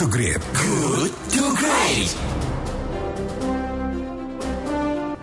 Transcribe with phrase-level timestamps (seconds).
[0.00, 0.40] to Great.
[0.56, 2.08] Good to Great.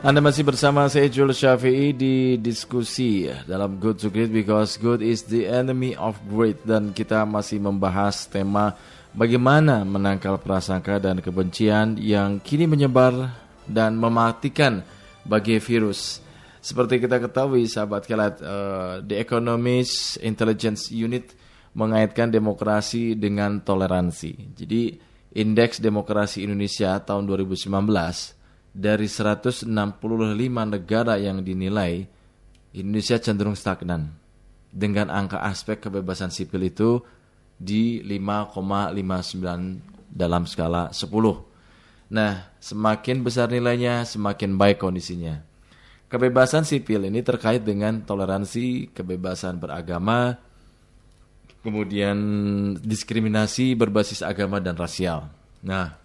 [0.05, 5.25] Anda masih bersama saya Jules Syafi'i di diskusi dalam Good to Great because good is
[5.25, 8.77] the enemy of great dan kita masih membahas tema
[9.17, 13.33] bagaimana menangkal prasangka dan kebencian yang kini menyebar
[13.65, 14.85] dan mematikan
[15.25, 16.21] bagi virus.
[16.61, 21.46] Seperti kita ketahui sahabat kelat uh, The Economist Intelligence Unit
[21.77, 24.57] mengaitkan demokrasi dengan toleransi.
[24.57, 24.97] Jadi
[25.37, 27.69] indeks demokrasi Indonesia tahun 2019
[28.73, 29.69] dari 165
[30.65, 32.09] negara yang dinilai,
[32.73, 34.09] Indonesia cenderung stagnan.
[34.73, 36.97] Dengan angka aspek kebebasan sipil itu
[37.57, 42.09] di 5,59 dalam skala 10.
[42.09, 45.45] Nah, semakin besar nilainya, semakin baik kondisinya.
[46.07, 50.39] Kebebasan sipil ini terkait dengan toleransi, kebebasan beragama,
[51.61, 52.17] kemudian
[52.79, 55.29] diskriminasi berbasis agama dan rasial.
[55.65, 55.97] Nah,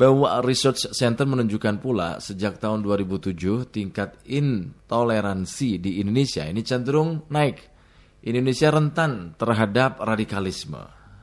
[0.00, 7.68] bahwa Research Center menunjukkan pula sejak tahun 2007 tingkat intoleransi di Indonesia ini cenderung naik.
[8.24, 10.80] Indonesia rentan terhadap radikalisme.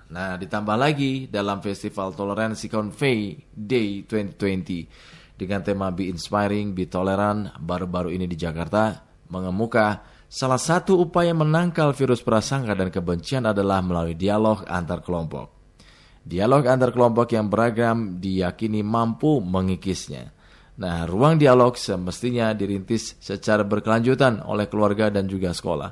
[0.07, 7.53] Nah, ditambah lagi dalam Festival Toleransi Convey Day 2020 dengan tema Be Inspiring, Be Tolerant
[7.57, 8.97] baru-baru ini di Jakarta
[9.29, 15.55] mengemuka salah satu upaya menangkal virus prasangka dan kebencian adalah melalui dialog antar kelompok.
[16.27, 20.35] Dialog antar kelompok yang beragam diyakini mampu mengikisnya.
[20.77, 25.89] Nah, ruang dialog semestinya dirintis secara berkelanjutan oleh keluarga dan juga sekolah.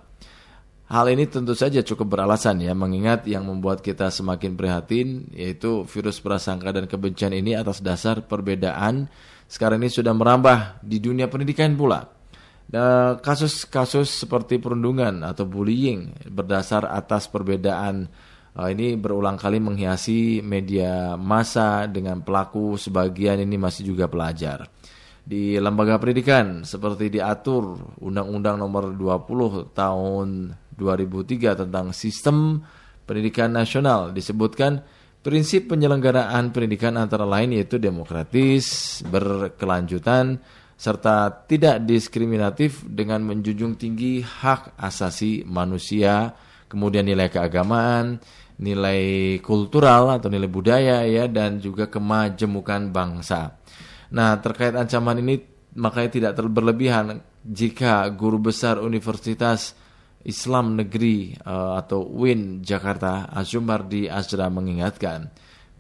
[0.86, 6.22] Hal ini tentu saja cukup beralasan ya, mengingat yang membuat kita semakin prihatin yaitu virus
[6.22, 9.10] prasangka dan kebencian ini atas dasar perbedaan
[9.50, 12.15] sekarang ini sudah merambah di dunia pendidikan pula.
[13.22, 18.10] Kasus-kasus seperti perundungan atau bullying berdasar atas perbedaan
[18.58, 24.66] uh, ini berulang kali menghiasi media massa dengan pelaku sebagian ini masih juga pelajar.
[25.26, 30.28] Di lembaga pendidikan seperti diatur Undang-Undang Nomor 20 Tahun
[30.78, 32.62] 2003 tentang Sistem
[33.06, 34.86] Pendidikan Nasional disebutkan
[35.26, 40.38] prinsip penyelenggaraan pendidikan antara lain yaitu demokratis, berkelanjutan,
[40.76, 46.36] serta tidak diskriminatif dengan menjunjung tinggi hak asasi manusia,
[46.68, 48.20] kemudian nilai keagamaan,
[48.60, 53.56] nilai kultural atau nilai budaya ya dan juga kemajemukan bangsa.
[54.12, 55.36] Nah, terkait ancaman ini
[55.76, 59.76] makanya tidak terberlebihan jika guru besar Universitas
[60.26, 65.30] Islam Negeri uh, atau UIN Jakarta Azumardi Azra mengingatkan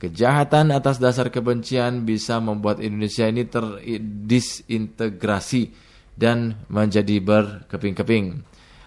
[0.06, 5.86] kejahatan atas dasar kebencian bisa membuat Indonesia ini terdisintegrasi
[6.16, 8.46] dan menjadi berkeping-keping.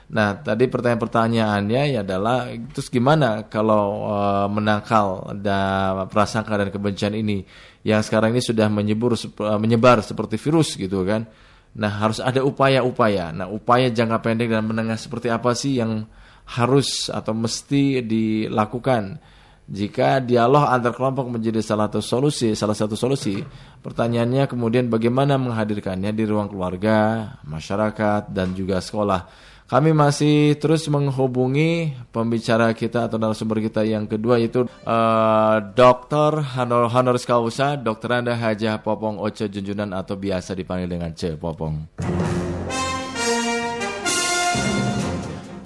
[0.09, 7.45] Nah, tadi pertanyaan-pertanyaannya adalah terus gimana kalau uh, menangkal da, prasangka dan kebencian ini
[7.85, 11.29] yang sekarang ini sudah menyebur uh, menyebar seperti virus gitu kan.
[11.77, 13.37] Nah, harus ada upaya-upaya.
[13.37, 16.09] Nah, upaya jangka pendek dan menengah seperti apa sih yang
[16.57, 19.21] harus atau mesti dilakukan?
[19.69, 23.45] Jika dialog antar kelompok menjadi salah satu solusi, salah satu solusi,
[23.85, 29.29] pertanyaannya kemudian bagaimana menghadirkannya di ruang keluarga, masyarakat dan juga sekolah.
[29.69, 36.41] Kami masih terus menghubungi pembicara kita atau narasumber kita yang kedua yaitu uh, Dr.
[36.57, 38.25] Hanor Honoris Causa Dr.
[38.25, 42.01] Anda Hajah Popong Oce Junjunan atau biasa dipanggil dengan Ce Popong.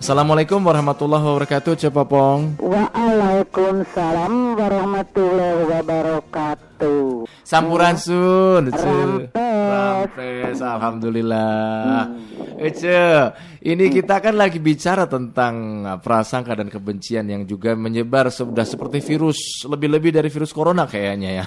[0.03, 2.59] Assalamualaikum warahmatullahi wabarakatuh, Ce Popong.
[2.59, 3.22] Waalaikumsalam
[4.59, 7.27] warahmatullahi wabarakatuh.
[7.43, 8.95] Sampurasun, Ce.
[9.33, 10.59] Rampes.
[10.63, 12.07] Alhamdulillah.
[12.07, 12.59] Hmm.
[12.63, 12.95] Ece,
[13.67, 19.67] ini kita kan lagi bicara tentang prasangka dan kebencian yang juga menyebar sudah seperti virus,
[19.67, 21.47] lebih-lebih dari virus corona kayaknya ya.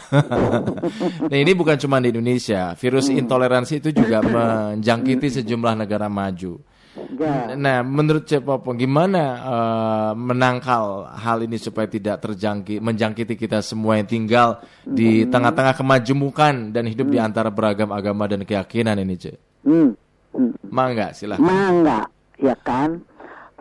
[1.32, 6.75] nah ini bukan cuma di Indonesia, virus intoleransi itu juga menjangkiti sejumlah negara maju.
[6.96, 7.60] Ya.
[7.60, 14.08] Nah, menurut Cepopo gimana uh, menangkal hal ini supaya tidak terjangkit menjangkiti kita semua yang
[14.08, 15.32] tinggal di hmm.
[15.32, 17.16] tengah-tengah kemajemukan dan hidup hmm.
[17.16, 19.36] di antara beragam agama dan keyakinan ini, Cek?
[19.68, 19.92] Hmm.
[20.32, 20.56] Hmm.
[20.72, 21.44] Mangga, silahkan.
[21.44, 22.08] Mangga,
[22.40, 23.04] ya kan?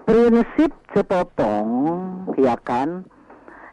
[0.06, 1.70] Prinsip Cepopong,
[2.38, 3.03] ya kan?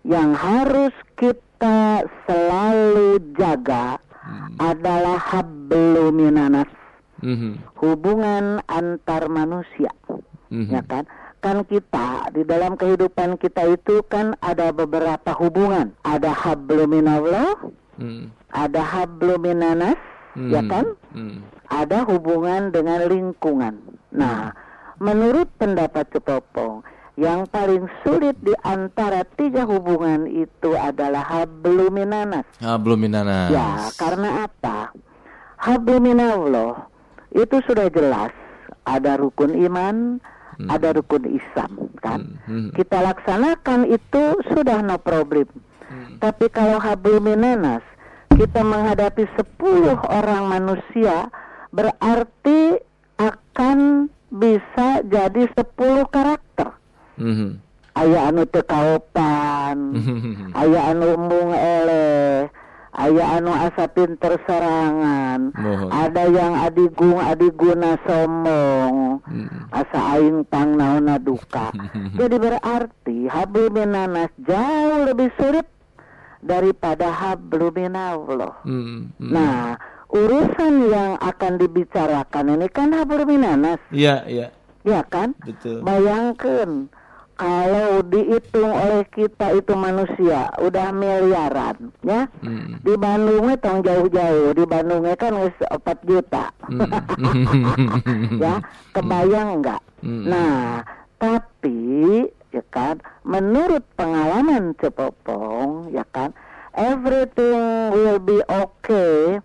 [0.01, 4.57] Yang harus kita selalu jaga hmm.
[4.57, 6.80] adalah habluminanas
[7.23, 7.53] mm-hmm.
[7.79, 9.93] hubungan antar manusia,
[10.51, 10.73] mm-hmm.
[10.73, 11.05] ya kan?
[11.41, 17.57] Kan kita di dalam kehidupan kita itu kan ada beberapa hubungan, ada habluminallah,
[17.97, 18.29] mm.
[18.53, 19.97] ada habluminanas,
[20.37, 20.49] mm.
[20.53, 20.85] ya kan?
[21.17, 21.41] Mm.
[21.65, 23.73] Ada hubungan dengan lingkungan.
[24.13, 24.53] Nah,
[25.01, 26.85] menurut pendapat Cepopong,
[27.17, 32.45] yang paling sulit di antara tiga hubungan itu adalah habluminanas.
[32.61, 33.49] Habluminanas.
[33.49, 34.93] Ya, karena apa?
[35.57, 36.90] Habluminallah
[37.31, 38.31] itu sudah jelas
[38.83, 40.19] ada rukun iman,
[40.61, 40.67] Hmm.
[40.67, 42.37] ada rukun Islam, kan?
[42.45, 42.69] Hmm, hmm.
[42.77, 45.47] Kita laksanakan itu sudah no problem.
[45.89, 46.19] Hmm.
[46.19, 47.81] Tapi kalau habluminanas
[48.35, 51.31] kita menghadapi 10 orang manusia
[51.71, 52.77] berarti
[53.17, 56.77] akan bisa jadi 10 karakter.
[57.19, 57.59] Mhm.
[57.91, 59.99] Aya anu teu kaopan,
[60.55, 62.47] aya anu mung eleh,
[63.01, 65.89] aya anu asa pinter serangan, Mohon.
[65.89, 68.95] ada yang adigung adiguna sombong,
[69.25, 69.65] Hmm.
[69.69, 71.73] asa aing pang naonna duka.
[72.19, 75.65] Jadi berarti habluminanas jauh lebih sulit
[76.39, 78.61] daripada habluminallah.
[78.61, 79.29] Hmm, hmm.
[79.29, 79.77] Nah,
[80.07, 84.47] urusan yang akan dibicarakan ini kan habluminanas, Iya, iya,
[84.81, 85.33] ya kan?
[85.41, 85.81] betul.
[85.81, 86.89] Bayangkan
[87.41, 92.29] kalau dihitung oleh kita itu manusia udah miliaran ya.
[92.45, 92.77] Hmm.
[92.85, 96.53] Di Bandungnya tong jauh-jauh, di Bandungnya kan geus 4 juta.
[98.45, 98.61] ya,
[98.93, 99.81] kebayang nggak?
[100.05, 100.23] Hmm.
[100.29, 100.85] Nah,
[101.17, 106.35] tapi ya kan menurut pengalaman Cepopong ya kan
[106.75, 109.41] everything will be okay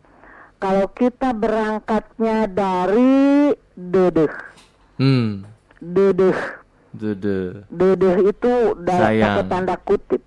[0.61, 4.33] kalau kita berangkatnya dari dedeh.
[5.01, 5.49] Hmm.
[5.81, 6.66] Dedeh
[6.97, 7.69] Dede.
[7.69, 10.23] Dedeh itu dalam pakai tanda kutip.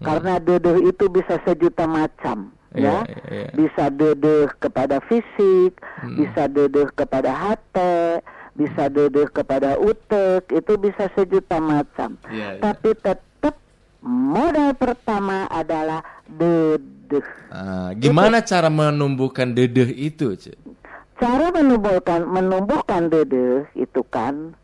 [0.00, 2.98] Karena dedeh itu bisa sejuta macam, Iya, ya.
[3.04, 3.48] iya, iya.
[3.52, 6.16] Bisa dedeh kepada fisik, Hmm.
[6.16, 8.24] bisa dedeh kepada hati,
[8.56, 12.16] bisa dedeh kepada utek, itu bisa sejuta macam.
[12.32, 12.60] Iya, iya.
[12.64, 13.60] Tapi tetap
[14.00, 17.26] modal pertama adalah dedeh.
[17.52, 20.56] Ah, gimana cara menumbuhkan dedeh itu, Cik?
[21.20, 24.56] Cara menumbuhkan menumbuhkan dedeh itu kan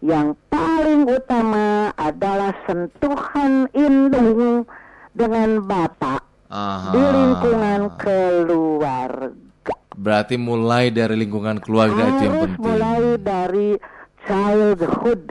[0.00, 4.64] yang paling utama adalah sentuhan indung
[5.12, 6.92] dengan bapak Aha.
[6.92, 9.74] di lingkungan keluarga.
[9.96, 12.62] Berarti mulai dari lingkungan keluarga itu yang Harus penting.
[12.62, 13.68] mulai dari
[14.28, 15.22] childhood,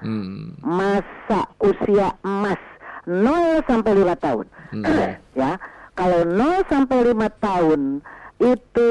[0.00, 0.56] Hmm.
[0.60, 2.60] masa usia emas
[3.04, 4.46] 0 sampai 5 tahun.
[5.40, 5.60] ya,
[5.92, 8.00] kalau 0 sampai 5 tahun
[8.36, 8.88] itu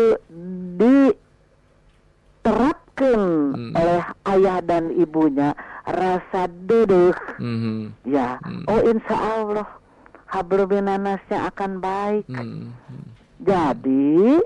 [2.44, 2.83] diterapkan
[3.74, 8.06] oleh ayah dan ibunya rasa dedeh Mhm.
[8.06, 8.38] ya
[8.70, 9.68] oh insya Allah
[10.30, 12.74] habluminanasnya akan baik Hmm.
[13.42, 14.42] jadi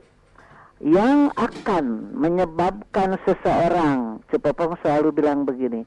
[0.79, 5.83] yang akan menyebabkan seseorang Cepopong selalu bilang begini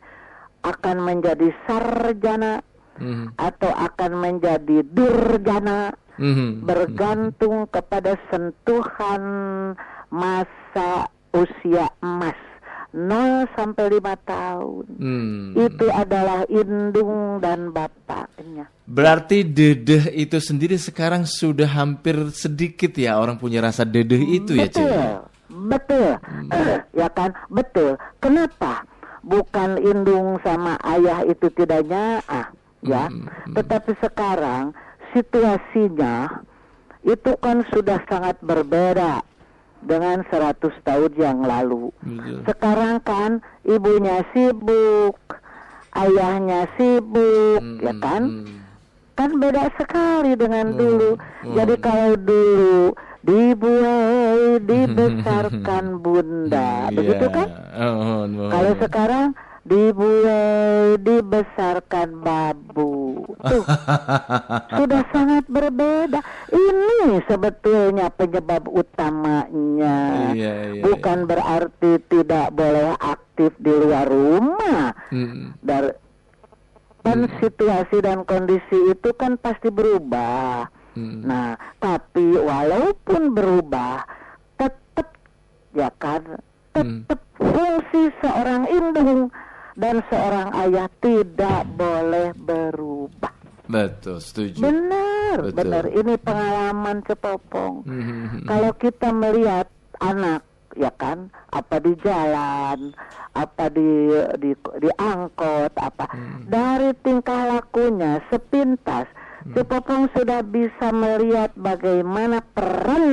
[0.61, 2.61] akan menjadi sarjana
[3.01, 3.33] Mhm.
[3.41, 6.69] atau akan menjadi durjana Mhm.
[6.69, 9.23] bergantung kepada sentuhan
[10.11, 12.37] masa usia emas
[12.91, 14.85] 0 sampai 5 tahun.
[14.99, 15.55] Hmm.
[15.55, 18.67] Itu adalah indung dan bapaknya.
[18.91, 24.67] Berarti dedeh itu sendiri sekarang sudah hampir sedikit ya orang punya rasa dedeh itu ya,
[24.67, 24.83] Cik?
[24.83, 25.11] Betul.
[25.71, 26.11] Betul.
[27.01, 27.31] ya kan?
[27.47, 27.95] Betul.
[28.19, 28.83] Kenapa?
[29.21, 32.49] Bukan indung sama ayah itu tidak nyaah,
[32.81, 33.05] ya.
[33.53, 34.73] Tetapi sekarang
[35.13, 36.41] situasinya
[37.05, 39.21] itu kan sudah sangat berbeda
[39.83, 41.89] dengan 100 tahun yang lalu.
[42.01, 42.39] Betul.
[42.45, 43.31] Sekarang kan
[43.63, 45.17] ibunya sibuk,
[45.93, 48.23] ayahnya sibuk, ya kan?
[48.45, 48.59] Hmm.
[49.15, 51.21] Kan beda sekali dengan dulu.
[51.45, 57.37] Jadi kalau dulu dibuai, dibesarkan bunda, begitu Iya.
[57.37, 57.49] kan?
[57.77, 59.27] Oh, oh, Kalau sekarang
[59.71, 63.23] dibuai, dibesarkan babu.
[63.39, 63.65] Tuh,
[64.83, 66.19] sudah sangat berbeda.
[66.51, 69.99] Ini sebetulnya penyebab utamanya.
[70.35, 74.91] Iya, iya, Bukan berarti tidak boleh aktif di luar rumah.
[75.15, 75.55] Hmm.
[75.63, 75.95] Dar
[77.01, 80.67] kan situasi dan kondisi itu kan pasti berubah.
[80.99, 81.23] Hmm.
[81.23, 84.03] Nah, tapi walaupun berubah,
[84.59, 85.15] tetap
[85.79, 86.43] ya kan,
[86.75, 89.31] tetap fungsi seorang indung
[89.81, 93.33] dan seorang ayah tidak boleh berubah.
[93.71, 94.61] Betul, setuju.
[94.61, 95.57] Benar, Betul.
[95.57, 95.85] benar.
[95.89, 97.75] Ini pengalaman cepopong.
[97.87, 98.45] Mhm.
[98.45, 99.71] Kalau kita melihat
[100.03, 100.43] anak,
[100.75, 102.93] ya kan, apa di jalan,
[103.33, 104.11] apa di
[104.43, 106.07] di, di angkot, apa
[106.51, 109.07] dari tingkah lakunya sepintas,
[109.41, 113.07] Cepopong sudah bisa melihat bagaimana peran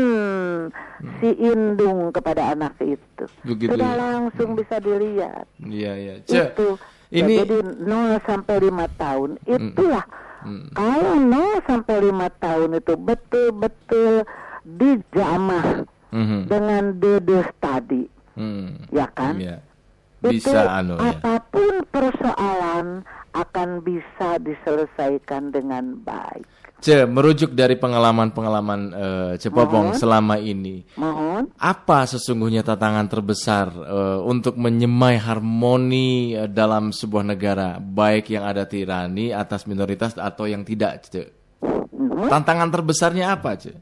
[1.20, 3.26] si indung kepada anak itu.
[3.48, 4.00] Begitu sudah ya.
[4.00, 5.48] langsung bisa dilihat.
[5.58, 6.14] Iya, iya.
[6.20, 6.76] Itu.
[7.08, 10.04] Ya, ini jadi 0 sampai 5 tahun itulah
[10.38, 10.68] Hmm.
[10.76, 14.28] kalau 0 sampai 5 tahun itu betul-betul
[14.68, 16.40] dijamah Mhm.
[16.46, 18.04] dengan dedeh tadi,
[18.36, 18.84] Hmm.
[18.92, 19.40] ya kan?
[20.28, 20.36] Iya.
[20.36, 21.16] Bisa, anu, ya.
[21.24, 22.88] apa pun persoalan
[23.38, 26.46] akan bisa diselesaikan dengan baik.
[26.78, 31.50] Ce, merujuk dari pengalaman-pengalaman eh, Cepopong selama ini, Mohon.
[31.58, 38.70] apa sesungguhnya tantangan terbesar eh, untuk menyemai harmoni eh, dalam sebuah negara, baik yang ada
[38.70, 41.26] tirani atas minoritas atau yang tidak, Ce?
[41.66, 42.30] Mhm.
[42.30, 43.74] Tantangan terbesarnya apa, Ce?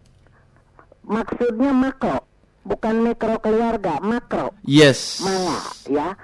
[1.03, 2.23] Maksudnya makro,
[2.63, 4.55] bukan mikro keluarga, makro.
[4.63, 5.19] Yes.
[5.19, 5.59] Mana
[5.91, 6.15] ya?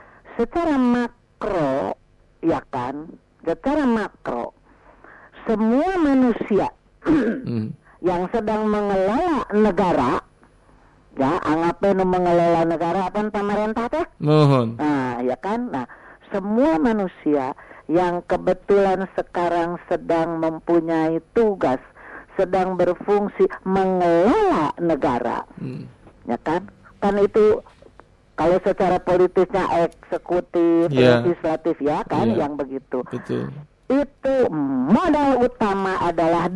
[0.41, 1.93] Secara makro,
[2.41, 3.13] ya kan?
[3.45, 4.57] Secara makro,
[5.45, 6.65] semua manusia
[7.05, 7.77] Hmm.
[8.01, 10.17] yang sedang mengelola negara,
[11.13, 14.01] ya, anggapnya mengelola negara apa pemerintah teh?
[14.17, 14.81] Mohon.
[14.81, 15.69] Nah, ya kan?
[15.69, 15.85] Nah,
[16.33, 17.53] semua manusia
[17.85, 21.77] yang kebetulan sekarang sedang mempunyai tugas,
[22.33, 25.85] sedang berfungsi mengelola negara, Hmm.
[26.25, 26.65] ya kan?
[26.97, 27.61] Kan itu
[28.41, 31.21] kalau secara politisnya eksekutif, Iya.
[31.21, 32.37] legislatif ya kan, Iya.
[32.41, 33.05] yang begitu.
[33.05, 33.53] Betul.
[33.85, 34.35] Itu
[34.89, 36.49] modal utama adalah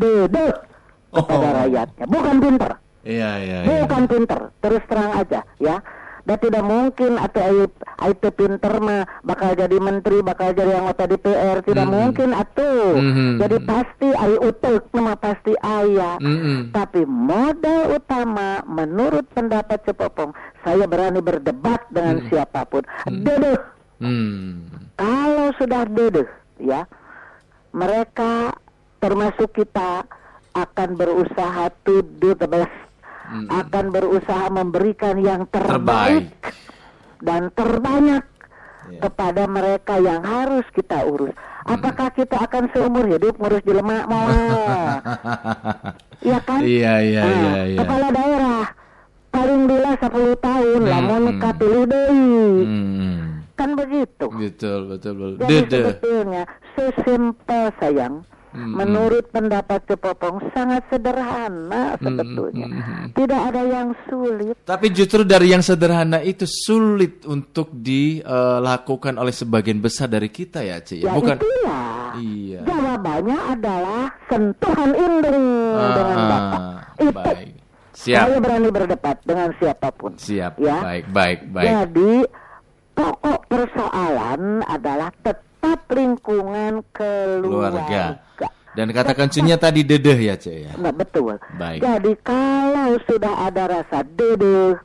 [1.13, 1.58] kepada Oh.
[1.62, 2.72] rakyatnya, bukan pinter.
[3.06, 3.70] Iya, iya, iya.
[3.86, 5.77] Bukan pinter, terus terang aja ya.
[6.25, 7.70] Dan tidak mungkin atau
[8.10, 11.94] itu pinter mah bakal jadi menteri, bakal jadi anggota DPR, tidak Mhm.
[11.94, 12.98] mungkin atuh.
[12.98, 13.29] Mhm.
[13.46, 16.17] Jadi pasti ayo utek mah pasti ayah.
[16.17, 16.74] Mm-mm.
[16.74, 20.34] Tapi modal utama menurut pendapat Cepopong,
[20.65, 22.82] saya berani berdebat dengan siapa pun.
[23.05, 23.62] Dedeh.
[24.01, 24.65] Hmm.
[25.00, 26.27] Kalau sudah dedeh,
[26.60, 26.84] ya,
[27.70, 28.58] mereka
[28.98, 30.03] termasuk kita
[30.51, 32.72] akan berusaha to do the best,
[33.25, 33.48] Mm-mm.
[33.50, 36.53] akan berusaha memberikan yang terbaik, Terbaik.
[37.22, 38.24] dan terbanyak
[38.86, 39.01] Ya.
[39.01, 41.34] kepada mereka yang harus kita urus.
[41.65, 44.05] Apakah kita akan seumur hidup ngurus jelema?
[44.05, 44.29] Mau?
[46.22, 46.60] Iya kan?
[46.62, 47.79] Iya, iya, Nah, iya, iya.
[47.82, 48.63] Kepala daerah
[49.29, 51.41] paling bila 10 tahun, Hmm, lamun hmm.
[51.41, 52.46] kapilih deui.
[52.62, 53.17] Hmm.
[53.53, 54.25] Kan begitu.
[54.29, 55.38] Betul, betul, betul.
[55.41, 58.15] Jadi sebetulnya sesimpel sayang.
[58.55, 62.67] Hmm, Menurut pendapat Cepopong sangat sederhana Hmm, sebetulnya.
[62.71, 63.05] hmm, hmm.
[63.12, 64.55] Tidak ada yang sulit.
[64.63, 70.79] Tapi justru dari yang sederhana itu sulit untuk dilakukan oleh sebagian besar dari kita ya,
[70.79, 71.03] Ci.
[71.03, 71.35] Ya Bukan.
[71.35, 72.15] itulah.
[72.15, 72.63] Iya.
[72.63, 75.43] Jawabannya adalah sentuhan dengan
[75.75, 75.91] Ah,
[76.31, 76.62] Bapak.
[76.95, 77.12] Itu.
[77.12, 77.53] baik.
[77.91, 78.24] Siap.
[78.24, 80.15] Saya berani berdebat dengan siapa pun.
[80.15, 80.59] Siap.
[80.59, 80.79] Ya.
[80.79, 81.67] Baik, baik, baik.
[81.67, 82.13] Jadi
[82.91, 85.43] pokok persoalan adalah tetap
[85.89, 87.81] lingkungan keluarga.
[87.81, 88.03] Keluarga.
[88.75, 90.75] Dan kata kuncinya tadi dedeh ya, Ce ya.
[90.75, 91.39] Nah, betul.
[91.55, 91.79] Baik.
[91.79, 94.75] Jadi kalau sudah ada rasa dedeh,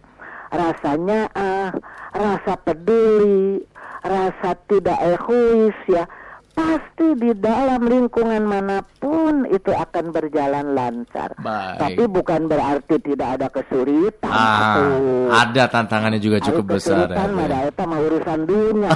[0.54, 1.74] rasanya ah,
[2.14, 3.66] rasa peduli,
[4.06, 6.06] rasa tidak egois ya,
[6.60, 11.32] pasti di dalam lingkungan mana pun itu akan berjalan lancar.
[11.40, 11.78] Baik.
[11.80, 14.28] Tapi bukan berarti tidak ada kesulitan.
[14.30, 15.26] Ah, atuh.
[15.32, 17.08] ada tantangannya juga cukup Ayo besar.
[17.08, 18.90] kesulitan ya, eta mah urusan dunia.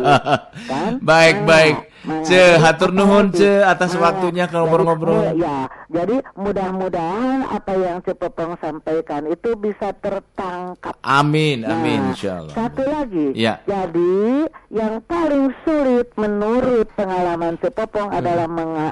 [0.70, 0.92] kan?
[1.02, 1.76] Baik, Nah, baik.
[2.02, 3.30] Ce, hatur nuhun?
[3.30, 5.38] Ce, atas waktunya jadi, ngobrol-ngobrol.
[5.38, 10.98] Ya, jadi mudah-mudahan apa yang Cepopong sampaikan itu bisa tertangkap.
[11.00, 12.54] Amin, Nah, amin, insyaallah.
[12.58, 13.30] Satu lagi.
[13.38, 13.62] Ya.
[13.70, 18.18] Jadi yang paling sulit menurut pengalaman Cepopong Hmm.
[18.18, 18.46] adalah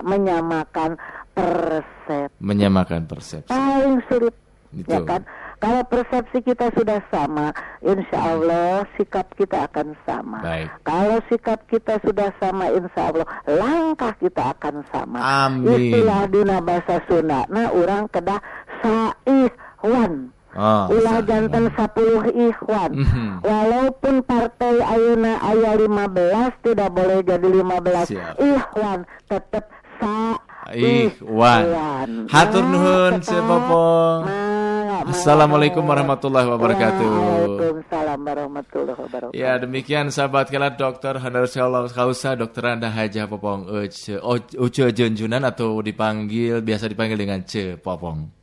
[0.06, 0.94] menyamakan
[1.34, 2.30] persepsi.
[2.38, 3.50] Menyamakan persepsi.
[3.50, 4.34] Paling sulit.
[4.70, 4.86] Gitu.
[4.86, 5.26] Ya kan?
[5.60, 7.52] Kalau persepsi kita sudah sama,
[7.84, 10.40] insya Allah sikap kita akan sama.
[10.40, 10.72] Baik.
[10.88, 15.20] Kalau sikap kita sudah sama, insya Allah langkah kita akan sama.
[15.20, 15.68] Amin.
[15.68, 17.44] Istilah dina bahasa Sunda.
[17.52, 18.40] Nah, orang kedah
[18.80, 20.32] saihwan.
[20.50, 22.90] Oh, Ulah jantan 10 ikhwan.
[22.90, 23.46] Mhm.
[23.46, 28.34] Walaupun partai Ayuna ayah 15 tidak boleh jadi 15 Siap.
[28.34, 29.70] ikhwan, tetap
[30.02, 30.40] sa
[30.70, 31.62] Ikhwan.
[32.30, 33.62] Hatur nuhun, tetap.
[35.00, 37.08] Assalamualaikum warahmatullahi wabarakatuh.
[37.08, 39.32] Waalaikumsalam warahmatullahi wabarakatuh.
[39.32, 41.56] Ya demikian sahabat kala dokter honoris
[41.96, 44.20] causa dokter Anda Haja Popong Uce
[44.60, 48.39] Uce Junjunan atau dipanggil biasa dipanggil dengan Ce Popong.